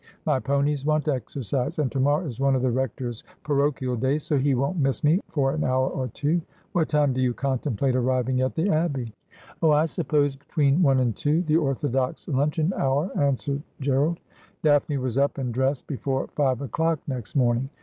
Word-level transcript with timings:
My 0.25 0.39
ponies 0.39 0.83
want 0.83 1.07
exercise, 1.07 1.77
and 1.77 1.91
to 1.91 1.99
morrow 1.99 2.25
is 2.25 2.39
one 2.39 2.55
of 2.55 2.63
the 2.63 2.71
Rector's 2.71 3.23
paro 3.45 3.71
hial 3.71 3.99
days, 3.99 4.23
so 4.23 4.35
he 4.35 4.55
won't 4.55 4.79
miss 4.79 5.03
me 5.03 5.21
or 5.35 5.51
an 5.53 5.63
hour 5.63 5.89
or 5.89 6.07
two. 6.07 6.41
What 6.71 6.89
time 6.89 7.13
do 7.13 7.21
you 7.21 7.35
contemplate 7.35 7.95
arriving 7.95 8.41
at 8.41 8.55
the 8.55 8.67
Abbey 8.71 9.13
?''Ob, 9.61 9.69
I 9.73 9.85
suppose 9.85 10.35
between 10.35 10.81
one 10.81 10.99
and 11.01 11.15
two, 11.15 11.43
the 11.43 11.57
orthodox 11.57 12.27
luncheon 12.27 12.73
hour,' 12.75 13.11
answered 13.15 13.61
Gerald. 13.79 14.19
Daphne 14.63 14.97
was 14.97 15.19
up 15.19 15.37
and 15.37 15.53
dressed 15.53 15.85
before 15.85 16.25
five 16.35 16.61
o'clock 16.63 16.99
next 17.05 17.35
morning. 17.35 17.69